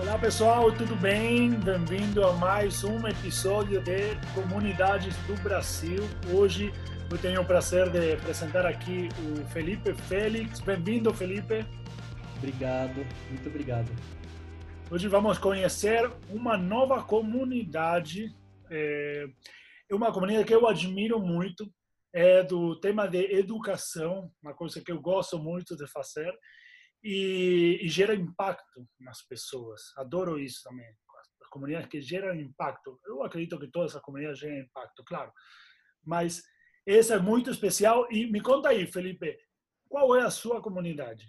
Olá 0.00 0.16
pessoal, 0.16 0.70
tudo 0.70 0.94
bem? 0.94 1.50
Bem-vindo 1.50 2.24
a 2.24 2.32
mais 2.32 2.84
um 2.84 3.04
episódio 3.08 3.82
de 3.82 4.14
Comunidades 4.32 5.16
do 5.26 5.34
Brasil. 5.42 6.04
Hoje 6.32 6.72
eu 7.10 7.18
tenho 7.18 7.40
o 7.40 7.44
prazer 7.44 7.90
de 7.90 8.12
apresentar 8.12 8.64
aqui 8.64 9.08
o 9.18 9.44
Felipe 9.48 9.92
Félix. 9.92 10.60
Bem-vindo, 10.60 11.12
Felipe. 11.12 11.66
Obrigado, 12.36 13.04
muito 13.28 13.48
obrigado. 13.48 13.90
Hoje 14.88 15.08
vamos 15.08 15.36
conhecer 15.36 16.08
uma 16.30 16.56
nova 16.56 17.02
comunidade. 17.02 18.32
É 18.70 19.26
uma 19.90 20.12
comunidade 20.12 20.46
que 20.46 20.54
eu 20.54 20.68
admiro 20.68 21.18
muito. 21.18 21.68
É 22.12 22.42
do 22.44 22.78
tema 22.78 23.06
de 23.08 23.34
educação, 23.34 24.30
uma 24.40 24.54
coisa 24.54 24.80
que 24.80 24.92
eu 24.92 25.00
gosto 25.00 25.38
muito 25.38 25.76
de 25.76 25.86
fazer 25.88 26.32
e, 27.02 27.78
e 27.82 27.88
gera 27.88 28.14
impacto 28.14 28.86
nas 29.00 29.22
pessoas. 29.22 29.92
Adoro 29.96 30.38
isso 30.38 30.62
também. 30.62 30.86
As 31.40 31.48
comunidades 31.48 31.88
que 31.88 32.00
geram 32.00 32.34
impacto. 32.34 32.98
Eu 33.06 33.22
acredito 33.22 33.58
que 33.58 33.68
todas 33.68 33.94
as 33.94 34.02
comunidades 34.02 34.40
geram 34.40 34.58
impacto, 34.58 35.04
claro. 35.04 35.32
Mas 36.04 36.42
essa 36.86 37.14
é 37.14 37.18
muito 37.18 37.50
especial. 37.50 38.06
E 38.10 38.30
me 38.30 38.40
conta 38.40 38.70
aí, 38.70 38.86
Felipe, 38.86 39.36
qual 39.88 40.16
é 40.16 40.22
a 40.22 40.30
sua 40.30 40.60
comunidade? 40.60 41.26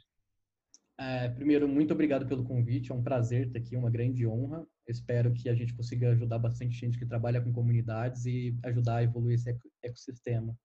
É, 0.99 1.29
primeiro, 1.29 1.65
muito 1.65 1.93
obrigado 1.93 2.27
pelo 2.27 2.43
convite. 2.43 2.91
É 2.91 2.95
um 2.95 3.01
prazer 3.01 3.47
estar 3.47 3.59
aqui, 3.59 3.75
uma 3.77 3.89
grande 3.89 4.27
honra. 4.27 4.67
Espero 4.85 5.33
que 5.33 5.47
a 5.47 5.55
gente 5.55 5.73
consiga 5.73 6.11
ajudar 6.11 6.39
bastante 6.39 6.75
gente 6.75 6.99
que 6.99 7.05
trabalha 7.05 7.41
com 7.41 7.53
comunidades 7.53 8.25
e 8.25 8.57
ajudar 8.63 8.97
a 8.97 9.03
evoluir 9.03 9.35
esse 9.35 9.57
ecossistema. 9.81 10.57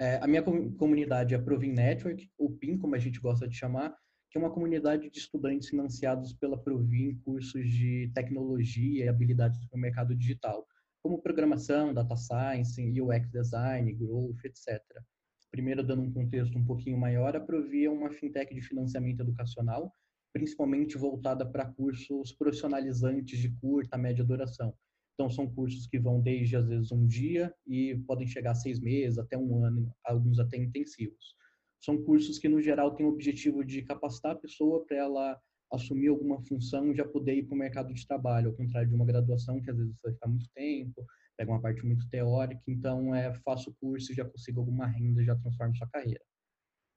É, 0.00 0.16
a 0.16 0.26
minha 0.26 0.42
comunidade 0.42 1.34
é 1.34 1.38
a 1.38 1.42
Provin 1.42 1.72
Network, 1.72 2.30
o 2.38 2.50
PIN, 2.50 2.78
como 2.78 2.94
a 2.94 2.98
gente 2.98 3.18
gosta 3.20 3.48
de 3.48 3.56
chamar, 3.56 3.94
que 4.30 4.38
é 4.38 4.40
uma 4.40 4.50
comunidade 4.50 5.08
de 5.10 5.18
estudantes 5.18 5.68
financiados 5.68 6.32
pela 6.32 6.58
Provin 6.58 7.10
em 7.10 7.18
cursos 7.18 7.68
de 7.68 8.10
tecnologia 8.14 9.04
e 9.04 9.08
habilidades 9.08 9.64
para 9.66 9.76
o 9.76 9.80
mercado 9.80 10.14
digital, 10.14 10.66
como 11.02 11.22
programação, 11.22 11.94
data 11.94 12.16
science, 12.16 12.82
UX 13.00 13.30
design, 13.30 13.92
growth, 13.94 14.44
etc. 14.44 14.82
Primeiro, 15.50 15.82
dando 15.82 16.02
um 16.02 16.12
contexto 16.12 16.58
um 16.58 16.64
pouquinho 16.64 16.98
maior, 16.98 17.36
a 17.36 17.40
Provi 17.40 17.84
é 17.84 17.90
uma 17.90 18.10
fintech 18.10 18.52
de 18.52 18.60
financiamento 18.60 19.20
educacional, 19.20 19.92
principalmente 20.32 20.98
voltada 20.98 21.46
para 21.46 21.64
cursos 21.64 22.32
profissionalizantes 22.32 23.38
de 23.38 23.50
curta, 23.60 23.96
média 23.96 24.24
duração. 24.24 24.74
Então, 25.14 25.30
são 25.30 25.48
cursos 25.48 25.86
que 25.86 25.98
vão 25.98 26.20
desde, 26.20 26.56
às 26.56 26.66
vezes, 26.66 26.92
um 26.92 27.06
dia 27.06 27.54
e 27.66 27.94
podem 28.06 28.26
chegar 28.26 28.50
a 28.50 28.54
seis 28.54 28.80
meses, 28.80 29.16
até 29.16 29.38
um 29.38 29.64
ano, 29.64 29.90
alguns 30.04 30.38
até 30.38 30.58
intensivos 30.58 31.35
são 31.80 32.02
cursos 32.02 32.38
que, 32.38 32.48
no 32.48 32.60
geral, 32.60 32.94
têm 32.94 33.06
o 33.06 33.10
objetivo 33.10 33.64
de 33.64 33.82
capacitar 33.82 34.32
a 34.32 34.38
pessoa 34.38 34.84
para 34.84 34.96
ela 34.96 35.40
assumir 35.72 36.08
alguma 36.08 36.40
função 36.42 36.90
e 36.90 36.96
já 36.96 37.04
poder 37.04 37.34
ir 37.36 37.44
para 37.44 37.54
o 37.54 37.58
mercado 37.58 37.92
de 37.92 38.06
trabalho, 38.06 38.50
ao 38.50 38.56
contrário 38.56 38.88
de 38.88 38.94
uma 38.94 39.04
graduação 39.04 39.60
que 39.60 39.70
às 39.70 39.76
vezes 39.76 40.00
vai 40.02 40.12
ficar 40.12 40.28
muito 40.28 40.48
tempo, 40.54 41.04
pega 41.36 41.50
uma 41.50 41.60
parte 41.60 41.84
muito 41.84 42.08
teórica, 42.08 42.62
então 42.68 43.14
é 43.14 43.34
faço 43.40 43.70
o 43.70 43.74
curso 43.74 44.12
e 44.12 44.14
já 44.14 44.24
consigo 44.24 44.60
alguma 44.60 44.86
renda, 44.86 45.24
já 45.24 45.36
transformo 45.36 45.76
sua 45.76 45.88
carreira. 45.88 46.24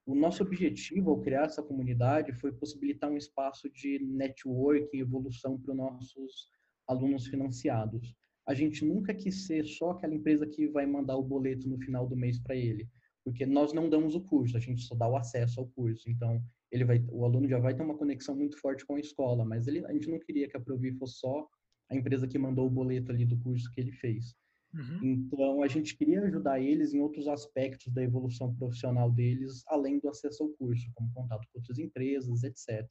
O 0.06 0.14
nosso 0.14 0.42
objetivo 0.42 1.10
ao 1.10 1.20
criar 1.20 1.44
essa 1.44 1.62
comunidade 1.62 2.32
foi 2.32 2.52
possibilitar 2.52 3.10
um 3.10 3.16
espaço 3.16 3.68
de 3.70 3.98
network 3.98 4.88
e 4.96 5.00
evolução 5.00 5.60
para 5.60 5.72
os 5.72 5.76
nossos 5.76 6.48
alunos 6.88 7.26
financiados. 7.26 8.14
A 8.48 8.54
gente 8.54 8.84
nunca 8.84 9.14
quis 9.14 9.46
ser 9.46 9.64
só 9.66 9.90
aquela 9.90 10.14
empresa 10.14 10.46
que 10.46 10.66
vai 10.68 10.86
mandar 10.86 11.16
o 11.16 11.22
boleto 11.22 11.68
no 11.68 11.78
final 11.78 12.08
do 12.08 12.16
mês 12.16 12.38
para 12.40 12.56
ele 12.56 12.88
porque 13.30 13.46
nós 13.46 13.72
não 13.72 13.88
damos 13.88 14.16
o 14.16 14.20
curso, 14.20 14.56
a 14.56 14.60
gente 14.60 14.82
só 14.82 14.94
dá 14.96 15.06
o 15.08 15.16
acesso 15.16 15.60
ao 15.60 15.68
curso. 15.68 16.10
Então, 16.10 16.42
ele 16.70 16.84
vai, 16.84 17.04
o 17.10 17.24
aluno 17.24 17.48
já 17.48 17.60
vai 17.60 17.74
ter 17.74 17.82
uma 17.82 17.96
conexão 17.96 18.34
muito 18.34 18.58
forte 18.58 18.84
com 18.84 18.96
a 18.96 19.00
escola, 19.00 19.44
mas 19.44 19.68
ele, 19.68 19.86
a 19.86 19.92
gente 19.92 20.10
não 20.10 20.18
queria 20.18 20.48
que 20.48 20.56
a 20.56 20.60
Provi 20.60 20.92
fosse 20.92 21.20
só 21.20 21.48
a 21.88 21.94
empresa 21.94 22.26
que 22.26 22.38
mandou 22.38 22.66
o 22.66 22.70
boleto 22.70 23.12
ali 23.12 23.24
do 23.24 23.38
curso 23.38 23.70
que 23.72 23.80
ele 23.80 23.92
fez. 23.92 24.34
Uhum. 24.74 24.98
Então, 25.02 25.62
a 25.62 25.68
gente 25.68 25.96
queria 25.96 26.22
ajudar 26.22 26.60
eles 26.60 26.92
em 26.92 27.00
outros 27.00 27.28
aspectos 27.28 27.92
da 27.92 28.02
evolução 28.02 28.52
profissional 28.54 29.10
deles, 29.10 29.62
além 29.68 30.00
do 30.00 30.08
acesso 30.08 30.42
ao 30.42 30.48
curso, 30.50 30.90
como 30.94 31.12
contato 31.12 31.46
com 31.52 31.60
outras 31.60 31.78
empresas, 31.78 32.42
etc. 32.42 32.84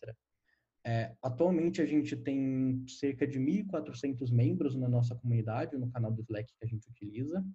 É, 0.85 1.13
atualmente, 1.21 1.81
a 1.81 1.85
gente 1.85 2.15
tem 2.15 2.81
cerca 2.87 3.27
de 3.27 3.39
1.400 3.39 4.31
membros 4.31 4.73
na 4.75 4.87
nossa 4.87 5.15
comunidade, 5.15 5.77
no 5.77 5.91
canal 5.91 6.13
do 6.13 6.21
Slack 6.21 6.47
que 6.57 6.65
a 6.65 6.67
gente 6.67 6.89
utiliza. 6.89 7.45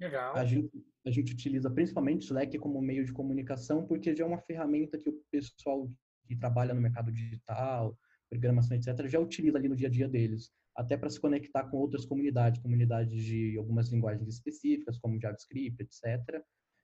Legal. 0.00 0.34
A 0.34 0.44
gente, 0.44 0.70
a 1.06 1.10
gente 1.10 1.32
utiliza 1.32 1.70
principalmente 1.70 2.24
Slack 2.24 2.58
como 2.58 2.80
meio 2.80 3.04
de 3.04 3.12
comunicação, 3.12 3.86
porque 3.86 4.16
já 4.16 4.24
é 4.24 4.26
uma 4.26 4.40
ferramenta 4.40 4.98
que 4.98 5.10
o 5.10 5.20
pessoal 5.30 5.90
que 6.26 6.34
trabalha 6.36 6.72
no 6.72 6.80
mercado 6.80 7.12
digital, 7.12 7.96
programação, 8.30 8.76
etc., 8.76 9.06
já 9.06 9.18
utiliza 9.18 9.58
ali 9.58 9.68
no 9.68 9.76
dia 9.76 9.88
a 9.88 9.90
dia 9.90 10.08
deles, 10.08 10.50
até 10.76 10.96
para 10.96 11.10
se 11.10 11.20
conectar 11.20 11.64
com 11.64 11.76
outras 11.76 12.06
comunidades, 12.06 12.62
comunidades 12.62 13.22
de 13.22 13.58
algumas 13.58 13.90
linguagens 13.90 14.28
específicas, 14.28 14.98
como 14.98 15.20
JavaScript, 15.20 15.82
etc., 15.82 16.42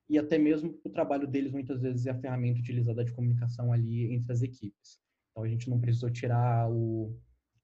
e 0.09 0.19
até 0.19 0.39
mesmo 0.39 0.79
o 0.85 0.91
trabalho 0.91 1.27
deles 1.27 1.51
muitas 1.51 1.81
vezes 1.81 2.07
é 2.07 2.11
a 2.11 2.21
ferramenta 2.21 2.61
utilizada 2.61 3.05
de 3.05 3.13
comunicação 3.13 3.73
ali 3.73 4.13
entre 4.13 4.33
as 4.33 4.41
equipes. 4.41 5.01
Então 5.31 5.43
a 5.43 5.49
gente 5.49 5.69
não 5.69 5.81
precisou 5.81 6.11
tirar 6.11 6.71
o, 6.71 7.19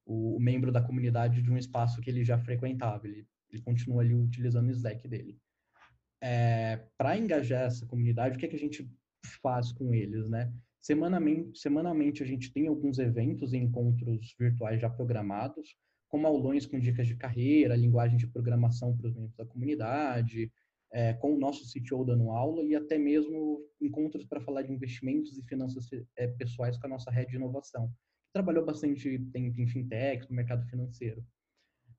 o 0.05 0.41
membro 0.41 0.73
da 0.73 0.83
comunidade 0.83 1.41
de 1.41 1.51
um 1.53 1.57
espaço 1.57 2.01
que 2.01 2.11
ele 2.11 2.25
já 2.25 2.37
frequentava, 2.39 3.07
ele 3.07 3.27
ele 3.53 3.63
continua 3.63 4.03
ali 4.03 4.15
utilizando 4.15 4.69
o 4.69 4.73
Slack 4.73 5.07
dele. 5.07 5.39
É, 6.23 6.87
para 6.97 7.19
engajar 7.19 7.65
essa 7.65 7.87
comunidade, 7.87 8.37
o 8.37 8.39
que, 8.39 8.47
é 8.47 8.49
que 8.49 8.57
a 8.57 8.59
gente 8.59 8.89
faz 9.43 9.73
com 9.73 9.93
eles, 9.93 10.29
né? 10.29 10.53
Semanalmente, 10.81 11.59
semanalmente 11.59 12.23
a 12.23 12.27
gente 12.27 12.53
tem 12.53 12.67
alguns 12.67 12.99
eventos 12.99 13.53
e 13.53 13.57
encontros 13.57 14.35
virtuais 14.39 14.81
já 14.81 14.91
programados, 14.91 15.77
como 16.09 16.27
aulões 16.27 16.67
com 16.67 16.79
dicas 16.79 17.07
de 17.07 17.17
carreira, 17.17 17.77
linguagem 17.77 18.17
de 18.17 18.27
programação 18.27 18.97
para 18.97 19.09
os 19.09 19.15
membros 19.15 19.37
da 19.37 19.47
comunidade, 19.47 20.53
é, 20.93 21.15
com 21.15 21.35
o 21.35 21.39
nosso 21.39 21.65
CTO 21.73 22.05
dando 22.05 22.31
aula 22.31 22.63
e 22.63 22.75
até 22.75 22.99
mesmo 22.99 23.61
encontros 23.81 24.27
para 24.27 24.41
falar 24.41 24.63
de 24.63 24.73
investimentos 24.73 25.39
e 25.39 25.43
finanças 25.43 25.89
é, 26.17 26.27
pessoais 26.27 26.77
com 26.77 26.87
a 26.87 26.91
nossa 26.91 27.11
rede 27.11 27.31
de 27.31 27.37
inovação. 27.37 27.91
Trabalhou 28.33 28.65
bastante 28.65 29.19
tempo 29.33 29.61
em 29.61 29.67
fintech, 29.67 30.29
no 30.29 30.37
mercado 30.37 30.67
financeiro. 30.69 31.25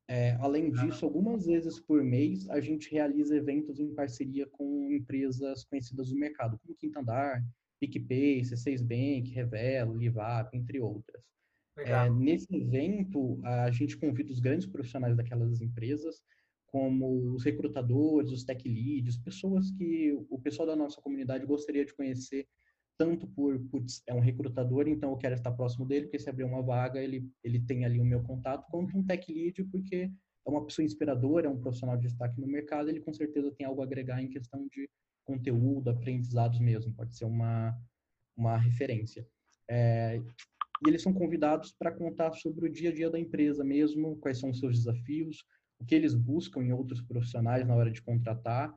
É, 0.07 0.31
além 0.41 0.69
disso, 0.71 1.05
algumas 1.05 1.45
vezes 1.45 1.79
por 1.79 2.03
mês, 2.03 2.49
a 2.49 2.59
gente 2.59 2.91
realiza 2.91 3.37
eventos 3.37 3.79
em 3.79 3.93
parceria 3.93 4.45
com 4.47 4.91
empresas 4.91 5.63
conhecidas 5.63 6.09
do 6.09 6.15
mercado, 6.15 6.59
como 6.59 6.75
Quinta 6.75 6.99
Andar, 6.99 7.43
PicPay, 7.79 8.41
C6 8.41 8.81
Bank, 8.81 9.31
Revelo, 9.31 9.95
Livap, 9.95 10.55
entre 10.55 10.79
outras. 10.79 11.23
É, 11.77 12.09
nesse 12.09 12.53
evento, 12.55 13.39
a 13.43 13.71
gente 13.71 13.97
convida 13.97 14.31
os 14.31 14.39
grandes 14.39 14.67
profissionais 14.67 15.17
daquelas 15.17 15.61
empresas, 15.61 16.21
como 16.67 17.33
os 17.33 17.43
recrutadores, 17.43 18.31
os 18.31 18.43
tech 18.43 18.67
leads, 18.67 19.17
pessoas 19.17 19.71
que 19.71 20.11
o 20.29 20.39
pessoal 20.39 20.67
da 20.67 20.75
nossa 20.75 21.01
comunidade 21.01 21.45
gostaria 21.45 21.85
de 21.85 21.93
conhecer 21.93 22.47
tanto 22.97 23.27
por, 23.27 23.59
putz, 23.69 24.01
é 24.07 24.13
um 24.13 24.19
recrutador, 24.19 24.87
então 24.87 25.11
eu 25.11 25.17
quero 25.17 25.35
estar 25.35 25.51
próximo 25.51 25.85
dele, 25.85 26.05
porque 26.05 26.19
se 26.19 26.29
abrir 26.29 26.43
uma 26.43 26.61
vaga, 26.61 27.01
ele, 27.01 27.29
ele 27.43 27.59
tem 27.59 27.85
ali 27.85 27.99
o 27.99 28.05
meu 28.05 28.21
contato, 28.23 28.69
quanto 28.69 28.97
um 28.97 29.03
tech 29.03 29.31
lead, 29.31 29.63
porque 29.65 30.11
é 30.45 30.49
uma 30.49 30.65
pessoa 30.65 30.85
inspiradora, 30.85 31.47
é 31.47 31.49
um 31.49 31.59
profissional 31.59 31.97
de 31.97 32.07
destaque 32.07 32.39
no 32.39 32.47
mercado, 32.47 32.89
ele 32.89 33.01
com 33.01 33.13
certeza 33.13 33.51
tem 33.51 33.65
algo 33.65 33.81
a 33.81 33.85
agregar 33.85 34.21
em 34.21 34.29
questão 34.29 34.67
de 34.67 34.89
conteúdo, 35.25 35.89
aprendizados 35.89 36.59
mesmo, 36.59 36.93
pode 36.93 37.15
ser 37.15 37.25
uma, 37.25 37.77
uma 38.35 38.57
referência. 38.57 39.25
É, 39.69 40.21
e 40.85 40.89
eles 40.89 41.01
são 41.01 41.13
convidados 41.13 41.71
para 41.71 41.91
contar 41.91 42.33
sobre 42.33 42.67
o 42.67 42.71
dia 42.71 42.89
a 42.89 42.93
dia 42.93 43.09
da 43.09 43.19
empresa 43.19 43.63
mesmo, 43.63 44.17
quais 44.17 44.39
são 44.39 44.49
os 44.49 44.59
seus 44.59 44.77
desafios, 44.77 45.37
o 45.79 45.85
que 45.85 45.95
eles 45.95 46.13
buscam 46.13 46.61
em 46.61 46.73
outros 46.73 47.01
profissionais 47.01 47.65
na 47.65 47.75
hora 47.75 47.89
de 47.89 48.01
contratar, 48.01 48.73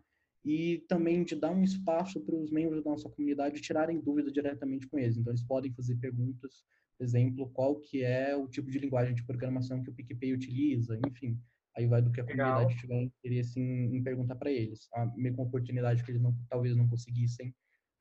e 0.47 0.79
também 0.89 1.25
de 1.25 1.35
dar 1.35 1.51
um 1.51 1.65
espaço 1.65 2.21
para 2.21 2.37
os 2.37 2.53
membros 2.53 2.85
da 2.85 2.91
nossa 2.91 3.11
comunidade 3.11 3.61
tirarem 3.61 4.01
dúvidas 4.01 4.33
diretamente 4.33 4.87
com 4.87 4.97
eles. 4.97 5.17
Então, 5.17 5.33
eles 5.33 5.43
podem 5.43 5.73
fazer 5.73 5.97
perguntas, 5.97 6.65
por 6.97 7.05
exemplo, 7.05 7.51
qual 7.51 7.81
que 7.81 8.05
é 8.05 8.37
o 8.37 8.47
tipo 8.47 8.71
de 8.71 8.79
linguagem 8.79 9.13
de 9.13 9.27
programação 9.27 9.83
que 9.83 9.91
o 9.91 9.93
PicPay 9.93 10.33
utiliza, 10.33 10.97
enfim. 11.05 11.37
Aí 11.77 11.89
vai 11.89 12.01
do 12.01 12.13
que 12.13 12.21
a 12.21 12.25
Legal. 12.25 12.53
comunidade 12.53 12.81
tiver 12.81 13.03
interesse 13.03 13.59
em, 13.59 13.97
em 13.97 14.03
perguntar 14.05 14.37
para 14.37 14.53
eles. 14.53 14.89
A 14.95 15.05
mesma 15.17 15.43
oportunidade 15.43 16.05
que 16.05 16.13
eles 16.13 16.23
não, 16.23 16.33
talvez 16.49 16.77
não 16.77 16.89
conseguissem 16.89 17.53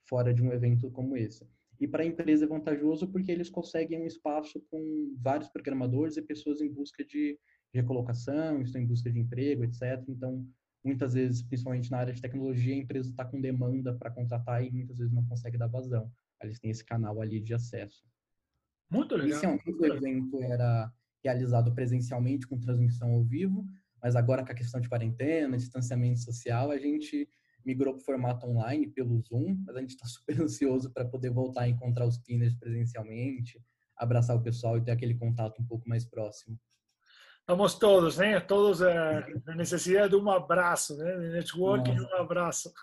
fora 0.07 0.31
de 0.31 0.43
um 0.43 0.53
evento 0.53 0.91
como 0.91 1.17
esse. 1.17 1.49
E 1.79 1.87
para 1.87 2.03
a 2.03 2.05
empresa 2.05 2.45
é 2.45 2.47
vantajoso 2.47 3.07
porque 3.11 3.31
eles 3.31 3.49
conseguem 3.49 4.03
um 4.03 4.05
espaço 4.05 4.61
com 4.69 5.15
vários 5.19 5.49
programadores 5.49 6.15
e 6.15 6.21
pessoas 6.21 6.61
em 6.61 6.71
busca 6.71 7.03
de 7.03 7.37
recolocação, 7.73 8.61
estão 8.61 8.79
em 8.79 8.85
busca 8.85 9.11
de 9.11 9.19
emprego, 9.19 9.63
etc. 9.63 10.01
Então, 10.07 10.47
muitas 10.85 11.13
vezes, 11.13 11.41
principalmente 11.41 11.89
na 11.91 11.97
área 11.97 12.13
de 12.13 12.21
tecnologia, 12.21 12.73
a 12.73 12.77
empresa 12.77 13.09
está 13.09 13.25
com 13.25 13.41
demanda 13.41 13.93
para 13.93 14.11
contratar 14.11 14.63
e 14.63 14.71
muitas 14.71 14.97
vezes 14.97 15.13
não 15.13 15.25
consegue 15.25 15.57
dar 15.57 15.67
vazão. 15.67 16.11
Eles 16.41 16.59
têm 16.59 16.69
esse 16.69 16.85
canal 16.85 17.21
ali 17.21 17.39
de 17.41 17.53
acesso. 17.53 18.05
Muito 18.89 19.15
legal. 19.15 19.29
Inicialmente 19.29 19.71
o 19.71 19.85
evento 19.85 20.43
era 20.43 20.91
realizado 21.23 21.73
presencialmente 21.73 22.47
com 22.47 22.59
transmissão 22.59 23.11
ao 23.11 23.23
vivo, 23.23 23.65
mas 24.01 24.15
agora 24.15 24.45
com 24.45 24.51
a 24.51 24.55
questão 24.55 24.79
de 24.79 24.87
quarentena, 24.87 25.57
distanciamento 25.57 26.19
social, 26.19 26.69
a 26.69 26.77
gente 26.77 27.27
migrou 27.65 27.95
para 27.95 28.01
o 28.01 28.05
formato 28.05 28.45
online 28.45 28.87
pelo 28.87 29.19
Zoom, 29.21 29.57
mas 29.65 29.75
a 29.75 29.81
gente 29.81 29.95
está 29.95 30.05
super 30.05 30.39
ansioso 30.39 30.91
para 30.91 31.05
poder 31.05 31.31
voltar 31.31 31.61
a 31.63 31.69
encontrar 31.69 32.05
os 32.05 32.19
pinners 32.19 32.53
presencialmente, 32.55 33.59
abraçar 33.97 34.35
o 34.35 34.43
pessoal 34.43 34.77
e 34.77 34.83
ter 34.83 34.91
aquele 34.91 35.15
contato 35.15 35.61
um 35.61 35.65
pouco 35.65 35.89
mais 35.89 36.05
próximo. 36.05 36.59
Estamos 37.47 37.75
todos, 37.75 38.17
né? 38.17 38.39
Todos 38.39 38.81
é, 38.81 39.23
na 39.45 39.53
necessidade 39.53 40.09
de 40.09 40.15
um 40.15 40.31
abraço, 40.31 40.97
né? 40.97 41.15
De 41.15 41.29
networking, 41.29 41.93
Nossa. 41.93 42.15
um 42.15 42.19
abraço. 42.19 42.73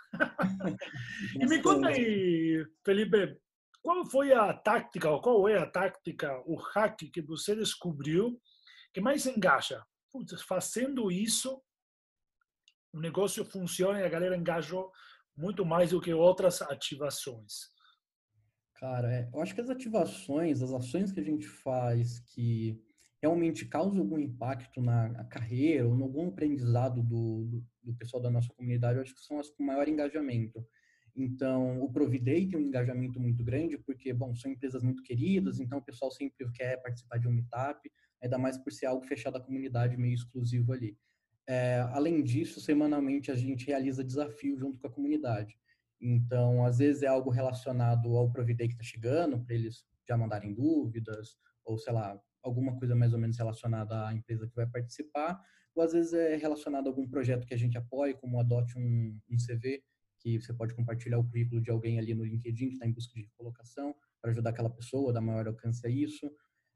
e 1.35 1.45
me 1.47 1.61
conta 1.61 1.89
aí, 1.89 2.65
Felipe, 2.85 3.37
qual 3.83 4.07
foi 4.07 4.33
a 4.33 4.55
tática, 4.55 5.11
ou 5.11 5.21
qual 5.21 5.49
é 5.49 5.59
a 5.59 5.67
tática, 5.67 6.41
o 6.47 6.55
hack 6.55 6.97
que 7.13 7.21
você 7.21 7.57
descobriu 7.57 8.41
que 8.95 9.01
mais 9.01 9.27
engaja? 9.27 9.85
Putz, 10.13 10.41
fazendo 10.43 11.11
isso, 11.11 11.61
o 12.93 13.01
negócio 13.01 13.45
funciona 13.45 13.99
e 13.99 14.05
a 14.05 14.09
galera 14.09 14.37
engajou 14.37 14.93
muito 15.37 15.67
mais 15.67 15.91
do 15.91 16.01
que 16.01 16.15
outras 16.15 16.63
ativações. 16.63 17.73
Cara, 18.77 19.13
é, 19.13 19.29
eu 19.35 19.43
acho 19.43 19.57
que 19.57 19.61
as 19.61 19.71
ativações, 19.71 20.63
as 20.63 20.73
ações 20.73 21.11
que 21.11 21.19
a 21.19 21.25
gente 21.25 21.49
faz 21.49 22.21
que 22.21 22.81
realmente 23.23 23.65
causa 23.67 24.01
algum 24.01 24.19
impacto 24.19 24.83
na 24.83 25.25
carreira 25.27 25.87
ou 25.87 25.97
em 25.97 26.03
algum 26.03 26.29
aprendizado 26.29 27.01
do, 27.03 27.45
do, 27.45 27.65
do, 27.85 27.95
pessoal 27.95 28.21
da 28.21 28.29
nossa 28.29 28.53
comunidade, 28.53 28.97
eu 28.97 29.03
acho 29.03 29.15
que 29.15 29.21
são 29.23 29.39
as 29.39 29.49
com 29.49 29.63
maior 29.63 29.89
engajamento. 29.89 30.67
Então, 31.15 31.81
o 31.83 31.93
Providei 31.93 32.49
tem 32.49 32.59
um 32.59 32.63
engajamento 32.63 33.21
muito 33.21 33.45
grande, 33.45 33.79
porque, 33.79 34.13
bom, 34.13 34.35
são 34.35 34.51
empresas 34.51 34.83
muito 34.83 35.03
queridas, 35.03 35.61
então 35.61 35.79
o 35.79 35.83
pessoal 35.83 36.11
sempre 36.11 36.51
quer 36.53 36.83
participar 36.83 37.19
de 37.19 37.29
um 37.29 37.33
meetup, 37.33 37.89
ainda 38.21 38.39
mais 38.39 38.59
por 38.59 38.73
ser 38.73 38.87
algo 38.87 39.05
fechado 39.05 39.37
à 39.37 39.41
comunidade, 39.41 39.97
meio 39.97 40.15
exclusivo 40.15 40.73
ali. 40.73 40.97
É, 41.47 41.81
além 41.93 42.23
disso, 42.25 42.61
semanalmente 42.61 43.31
a 43.31 43.35
gente 43.37 43.67
realiza 43.67 44.03
desafios 44.03 44.59
junto 44.59 44.79
com 44.79 44.87
a 44.87 44.91
comunidade. 44.91 45.57
Então, 46.01 46.65
às 46.65 46.79
vezes 46.79 47.03
é 47.03 47.07
algo 47.07 47.31
relacionado 47.31 48.17
ao 48.17 48.33
Providei 48.33 48.67
que 48.67 48.75
está 48.75 48.85
chegando, 48.85 49.39
para 49.45 49.55
eles 49.55 49.85
já 50.09 50.17
mandarem 50.17 50.53
dúvidas, 50.53 51.37
ou 51.65 51.79
sei 51.79 51.93
lá, 51.93 52.21
alguma 52.43 52.77
coisa 52.79 52.95
mais 52.95 53.13
ou 53.13 53.19
menos 53.19 53.37
relacionada 53.37 54.09
à 54.09 54.15
empresa 54.15 54.47
que 54.47 54.55
vai 54.55 54.67
participar, 54.67 55.41
ou 55.75 55.83
às 55.83 55.93
vezes 55.93 56.13
é 56.13 56.37
relacionado 56.37 56.87
a 56.87 56.91
algum 56.91 57.09
projeto 57.09 57.47
que 57.47 57.55
a 57.55 57.57
gente 57.57 57.79
apoia, 57.79 58.15
como 58.15 58.39
adote 58.39 58.79
um, 58.79 59.19
um 59.31 59.37
CV, 59.37 59.83
que 60.19 60.41
você 60.41 60.53
pode 60.53 60.75
compartilhar 60.75 61.19
o 61.19 61.25
currículo 61.25 61.61
de 61.61 61.71
alguém 61.71 61.99
ali 61.99 62.15
no 62.15 62.25
LinkedIn 62.25 62.69
que 62.69 62.75
está 62.75 62.87
em 62.87 62.93
busca 62.93 63.13
de 63.15 63.29
colocação, 63.37 63.95
para 64.21 64.31
ajudar 64.31 64.51
aquela 64.51 64.71
pessoa 64.71 65.13
dar 65.13 65.21
maior 65.21 65.49
alcance 65.49 65.85
a 65.87 65.91
isso. 65.91 66.31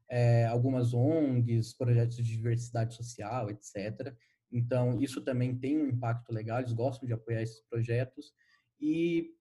É, 0.09 0.45
algumas 0.45 0.93
ONGs, 0.93 1.73
projetos 1.73 2.17
de 2.17 2.23
diversidade 2.23 2.95
social, 2.95 3.49
etc. 3.49 4.15
Então, 4.51 5.01
isso 5.01 5.21
também 5.21 5.57
tem 5.57 5.77
um 5.77 5.87
impacto 5.87 6.31
legal, 6.31 6.59
eles 6.59 6.73
gostam 6.73 7.07
de 7.07 7.13
apoiar 7.13 7.41
esses 7.41 7.61
projetos. 7.69 8.33
E 8.79 9.33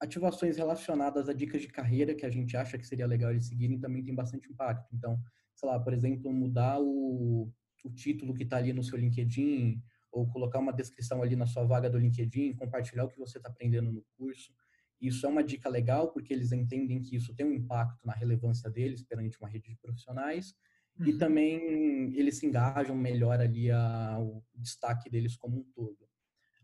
ativações 0.00 0.56
relacionadas 0.56 1.28
a 1.28 1.32
dicas 1.32 1.62
de 1.62 1.68
carreira 1.68 2.14
que 2.14 2.26
a 2.26 2.30
gente 2.30 2.56
acha 2.56 2.78
que 2.78 2.86
seria 2.86 3.06
legal 3.06 3.30
eles 3.30 3.46
seguirem 3.46 3.80
também 3.80 4.04
tem 4.04 4.14
bastante 4.14 4.50
impacto. 4.50 4.88
Então, 4.94 5.18
sei 5.58 5.68
lá, 5.68 5.80
por 5.80 5.92
exemplo, 5.92 6.32
mudar 6.32 6.80
o, 6.80 7.52
o 7.84 7.90
título 7.90 8.32
que 8.32 8.44
está 8.44 8.58
ali 8.58 8.72
no 8.72 8.84
seu 8.84 8.96
LinkedIn, 8.96 9.82
ou 10.12 10.28
colocar 10.28 10.60
uma 10.60 10.72
descrição 10.72 11.20
ali 11.20 11.34
na 11.34 11.46
sua 11.46 11.64
vaga 11.64 11.90
do 11.90 11.98
LinkedIn, 11.98 12.54
compartilhar 12.54 13.04
o 13.04 13.08
que 13.08 13.18
você 13.18 13.38
está 13.38 13.48
aprendendo 13.48 13.90
no 13.90 14.04
curso. 14.16 14.52
Isso 15.00 15.26
é 15.26 15.28
uma 15.28 15.42
dica 15.42 15.68
legal, 15.68 16.12
porque 16.12 16.32
eles 16.32 16.52
entendem 16.52 17.02
que 17.02 17.16
isso 17.16 17.34
tem 17.34 17.44
um 17.44 17.52
impacto 17.52 18.06
na 18.06 18.12
relevância 18.12 18.70
deles 18.70 19.02
perante 19.02 19.38
uma 19.40 19.48
rede 19.48 19.68
de 19.68 19.76
profissionais, 19.76 20.54
uhum. 20.98 21.06
e 21.06 21.18
também 21.18 22.16
eles 22.16 22.38
se 22.38 22.46
engajam 22.46 22.96
melhor 22.96 23.40
ali 23.40 23.70
o 23.72 24.42
destaque 24.54 25.10
deles 25.10 25.36
como 25.36 25.58
um 25.58 25.64
todo. 25.74 26.08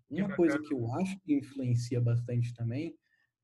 Uma 0.09 0.37
coisa 0.37 0.57
que 0.61 0.73
eu 0.73 0.93
acho 0.95 1.19
que 1.21 1.35
influencia 1.35 2.01
bastante 2.01 2.55
também 2.55 2.97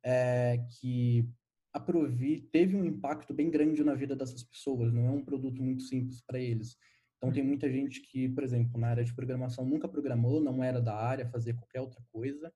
é 0.05 0.59
que 0.79 1.29
a 1.73 1.81
Provi 1.81 2.41
teve 2.53 2.77
um 2.77 2.85
impacto 2.85 3.33
bem 3.33 3.51
grande 3.51 3.85
na 3.85 3.95
vida 3.95 4.17
dessas 4.17 4.43
pessoas, 4.43 4.93
não 4.93 5.07
é 5.07 5.11
um 5.11 5.25
produto 5.25 5.63
muito 5.63 5.83
simples 5.85 6.21
para 6.21 6.39
eles. 6.39 6.77
Então 7.17 7.33
tem 7.33 7.43
muita 7.43 7.71
gente 7.71 8.01
que, 8.01 8.29
por 8.29 8.43
exemplo, 8.43 8.81
na 8.81 8.89
área 8.89 9.05
de 9.05 9.15
programação 9.15 9.65
nunca 9.65 9.89
programou, 9.89 10.41
não 10.41 10.65
era 10.65 10.81
da 10.81 10.97
área, 10.97 11.29
fazer 11.29 11.55
qualquer 11.55 11.81
outra 11.81 12.03
coisa 12.11 12.53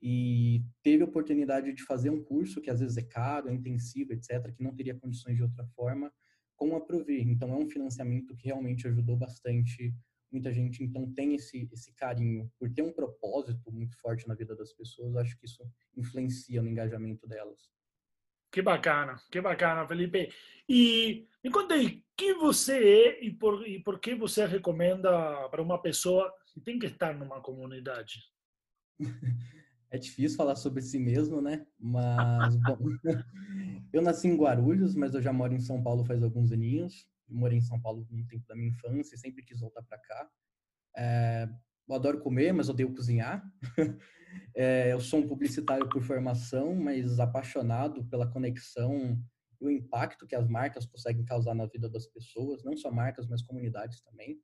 e 0.00 0.62
teve 0.82 1.02
a 1.02 1.06
oportunidade 1.06 1.72
de 1.72 1.82
fazer 1.82 2.10
um 2.10 2.22
curso 2.22 2.60
que 2.60 2.70
às 2.70 2.80
vezes 2.80 2.96
é 2.96 3.02
caro, 3.02 3.48
é 3.48 3.54
intensivo, 3.54 4.12
etc, 4.12 4.54
que 4.54 4.62
não 4.62 4.74
teria 4.74 4.94
condições 4.94 5.36
de 5.36 5.42
outra 5.42 5.66
forma, 5.74 6.12
com 6.56 6.76
a 6.76 6.80
Provi. 6.80 7.22
Então 7.22 7.52
é 7.52 7.56
um 7.56 7.68
financiamento 7.68 8.36
que 8.36 8.46
realmente 8.46 8.86
ajudou 8.86 9.16
bastante 9.16 9.94
muita 10.30 10.52
gente 10.52 10.82
então 10.82 11.08
tem 11.12 11.36
esse 11.36 11.68
esse 11.72 11.92
carinho 11.92 12.50
por 12.58 12.68
ter 12.68 12.82
um 12.82 12.92
propósito 12.92 13.70
muito 13.70 13.96
forte 14.00 14.26
na 14.26 14.34
vida 14.34 14.56
das 14.56 14.72
pessoas, 14.72 15.14
acho 15.16 15.38
que 15.38 15.46
isso 15.46 15.62
influencia 15.96 16.60
no 16.60 16.68
engajamento 16.68 17.26
delas. 17.26 17.70
Que 18.54 18.62
bacana, 18.62 19.20
que 19.32 19.40
bacana, 19.40 19.84
Felipe. 19.84 20.32
E 20.68 21.26
me 21.42 21.50
conta 21.50 21.74
aí, 21.74 22.04
quem 22.16 22.38
você 22.38 22.76
é 22.76 23.24
e 23.24 23.32
por, 23.32 23.66
e 23.66 23.82
por 23.82 23.98
que 23.98 24.14
você 24.14 24.46
recomenda 24.46 25.10
para 25.48 25.60
uma 25.60 25.82
pessoa 25.82 26.32
que 26.52 26.60
tem 26.60 26.78
que 26.78 26.86
estar 26.86 27.12
numa 27.18 27.40
comunidade? 27.40 28.20
É 29.90 29.98
difícil 29.98 30.36
falar 30.36 30.56
sobre 30.56 30.82
si 30.82 30.98
mesmo, 30.98 31.40
né? 31.40 31.64
Mas, 31.78 32.56
bom, 32.56 32.76
eu 33.92 34.02
nasci 34.02 34.26
em 34.26 34.36
Guarulhos, 34.36 34.92
mas 34.92 35.14
eu 35.14 35.22
já 35.22 35.32
moro 35.32 35.54
em 35.54 35.60
São 35.60 35.80
Paulo 35.84 36.04
faz 36.04 36.20
alguns 36.20 36.50
aninhos. 36.50 37.08
Eu 37.28 37.36
morei 37.36 37.58
em 37.58 37.60
São 37.60 37.80
Paulo 37.80 38.04
no 38.10 38.26
tempo 38.26 38.44
da 38.48 38.56
minha 38.56 38.70
infância 38.70 39.16
sempre 39.16 39.44
quis 39.44 39.60
voltar 39.60 39.84
para 39.84 39.98
cá. 39.98 40.28
É, 40.96 41.48
eu 41.88 41.94
adoro 41.94 42.20
comer, 42.20 42.52
mas 42.52 42.68
odeio 42.68 42.94
cozinhar. 42.94 43.44
É, 44.52 44.92
eu 44.92 45.00
sou 45.00 45.20
um 45.20 45.28
publicitário 45.28 45.88
por 45.88 46.02
formação, 46.02 46.74
mas 46.74 47.20
apaixonado 47.20 48.04
pela 48.06 48.26
conexão 48.26 49.16
e 49.60 49.66
o 49.66 49.70
impacto 49.70 50.26
que 50.26 50.34
as 50.34 50.48
marcas 50.48 50.86
conseguem 50.86 51.24
causar 51.24 51.54
na 51.54 51.66
vida 51.66 51.88
das 51.88 52.06
pessoas, 52.06 52.64
não 52.64 52.76
só 52.76 52.90
marcas, 52.90 53.28
mas 53.28 53.42
comunidades 53.42 54.00
também. 54.00 54.40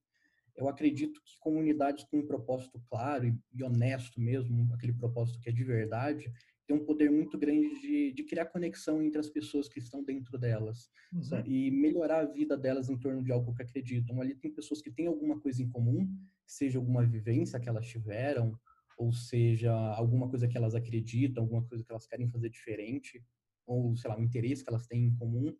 Eu 0.56 0.69
acredito 0.69 1.20
que 1.25 1.38
comunidades 1.40 2.04
com 2.04 2.19
um 2.19 2.26
propósito 2.26 2.81
claro 2.88 3.26
e, 3.52 3.64
honesto 3.64 4.20
mesmo, 4.20 4.72
aquele 4.75 4.92
propósito 4.92 5.40
que 5.40 5.48
é 5.48 5.52
de 5.52 5.64
verdade, 5.64 6.31
tem 6.66 6.76
um 6.76 6.84
poder 6.84 7.10
muito 7.10 7.38
grande 7.38 7.81
de, 7.81 8.12
de 8.12 8.22
criar 8.25 8.46
conexão 8.46 9.02
entre 9.02 9.19
as 9.19 9.28
pessoas 9.28 9.69
que 9.69 9.78
estão 9.78 10.04
dentro 10.04 10.38
delas 10.38 10.88
uhum. 11.12 11.42
e 11.44 11.70
melhorar 11.70 12.20
a 12.20 12.26
vida 12.26 12.56
delas 12.56 12.88
em 12.88 12.96
torno 12.96 13.25
de 13.25 13.32
algo 13.32 13.54
que 13.54 13.62
acreditam. 13.62 14.20
Ali 14.20 14.34
tem 14.34 14.52
pessoas 14.52 14.81
que 14.81 14.90
têm 14.90 15.06
alguma 15.06 15.40
coisa 15.40 15.62
em 15.62 15.69
comum, 15.69 16.08
seja 16.50 16.79
alguma 16.79 17.06
vivência 17.06 17.61
que 17.61 17.69
elas 17.69 17.87
tiveram, 17.87 18.58
ou 18.99 19.12
seja, 19.12 19.73
alguma 19.73 20.29
coisa 20.29 20.49
que 20.49 20.56
elas 20.56 20.75
acreditam, 20.75 21.44
alguma 21.44 21.62
coisa 21.62 21.85
que 21.85 21.91
elas 21.91 22.06
querem 22.06 22.29
fazer 22.29 22.50
diferente, 22.50 23.25
ou, 23.67 23.97
sei 23.97 24.11
lá, 24.11 24.19
um 24.19 24.25
interesse 24.25 24.64
que 24.64 24.69
elas 24.69 24.87
têm 24.87 25.05
em 25.05 25.14
comum, 25.14 25.56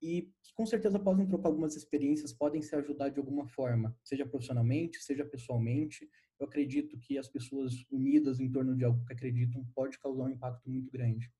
e 0.00 0.32
que 0.42 0.54
com 0.54 0.64
certeza 0.64 0.98
podem 0.98 1.26
trocar 1.26 1.48
algumas 1.48 1.76
experiências, 1.76 2.32
podem 2.32 2.62
se 2.62 2.74
ajudar 2.74 3.10
de 3.10 3.18
alguma 3.18 3.46
forma, 3.46 3.94
seja 4.02 4.24
profissionalmente, 4.24 5.02
seja 5.02 5.26
pessoalmente. 5.26 6.08
Eu 6.38 6.46
acredito 6.46 6.96
que 6.98 7.18
as 7.18 7.28
pessoas 7.28 7.84
unidas 7.90 8.40
em 8.40 8.50
torno 8.50 8.74
de 8.74 8.84
algo 8.84 9.04
que 9.04 9.12
acreditam 9.12 9.62
pode 9.74 9.98
causar 9.98 10.24
um 10.24 10.30
impacto 10.30 10.70
muito 10.70 10.90
grande. 10.90 11.30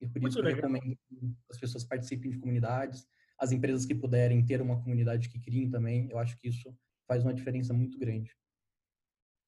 E 0.00 0.06
por 0.08 0.22
muito 0.22 0.32
isso 0.32 0.42
que 0.42 0.48
eu 0.48 0.54
recomendo 0.54 0.96
que 1.08 1.36
as 1.50 1.58
pessoas 1.58 1.84
participem 1.84 2.30
de 2.30 2.38
comunidades, 2.38 3.06
as 3.38 3.52
empresas 3.52 3.84
que 3.84 3.94
puderem 3.94 4.44
ter 4.46 4.62
uma 4.62 4.80
comunidade 4.80 5.28
que 5.28 5.38
criem 5.38 5.68
também, 5.68 6.08
eu 6.10 6.18
acho 6.18 6.38
que 6.38 6.48
isso 6.48 6.74
faz 7.06 7.22
uma 7.22 7.34
diferença 7.34 7.72
muito 7.72 7.98
grande. 7.98 8.30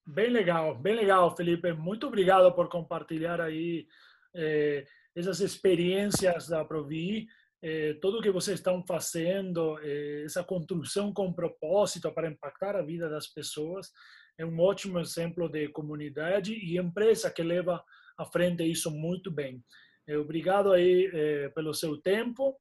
Bem 0.07 0.31
legal, 0.31 0.79
bem 0.79 0.95
legal, 0.95 1.37
Felipe. 1.37 1.73
Muito 1.73 2.07
obrigado 2.07 2.51
por 2.55 2.69
compartilhar 2.69 3.41
aí 3.41 3.87
eh, 4.35 4.87
essas 5.15 5.41
experiências 5.41 6.49
da 6.49 6.65
Provi, 6.65 7.27
eh, 7.63 7.95
tudo 8.01 8.23
que 8.23 8.31
vocês 8.31 8.59
estão 8.59 8.83
fazendo, 8.87 9.79
eh, 9.81 10.23
essa 10.25 10.43
construção 10.43 11.13
com 11.13 11.33
propósito 11.33 12.11
para 12.13 12.31
impactar 12.31 12.75
a 12.77 12.83
vida 12.83 13.09
das 13.09 13.27
pessoas. 13.27 13.91
É 14.39 14.47
um 14.47 14.59
ótimo 14.61 14.99
exemplo 14.99 15.49
de 15.49 15.69
comunidade 15.69 16.55
e 16.55 16.79
empresa 16.79 17.31
que 17.31 17.43
leva 17.43 17.85
à 18.17 18.25
frente 18.25 18.65
isso 18.65 18.91
muito 18.91 19.31
bem. 19.31 19.63
Eh, 20.07 20.17
obrigado 20.17 20.73
aí 20.73 21.11
eh, 21.13 21.49
pelo 21.51 21.75
seu 21.75 21.99
tempo, 21.99 22.57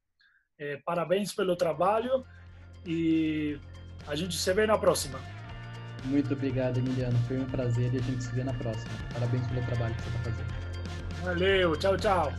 eh, 0.60 0.82
parabéns 0.86 1.34
pelo 1.34 1.56
trabalho 1.56 2.25
e 2.86 3.58
a 4.08 4.16
gente 4.16 4.38
se 4.38 4.54
vê 4.54 4.66
na 4.66 4.78
próxima. 4.78 5.20
Muito 6.06 6.34
obrigado, 6.34 6.78
Emiliano. 6.78 7.18
Foi 7.28 7.40
um 7.40 7.46
prazer 7.46 7.94
e 7.94 7.98
a 7.98 8.02
gente 8.02 8.24
se 8.24 8.32
vê 8.34 8.44
na 8.44 8.54
próxima. 8.54 8.92
Parabéns 9.14 9.46
pelo 9.48 9.66
trabalho 9.66 9.96
que 9.96 10.02
você 10.02 10.10
está 10.10 10.20
fazendo. 10.32 10.68
Valeu, 11.24 11.76
tchau, 11.76 11.98
tchau. 11.98 12.34